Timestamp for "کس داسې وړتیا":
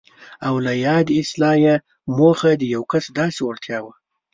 2.91-3.79